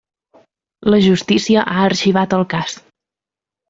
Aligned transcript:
La 0.95 1.01
justícia 1.09 1.67
ha 1.75 1.87
arxivat 1.93 2.37
el 2.43 2.51
cas. 2.57 2.83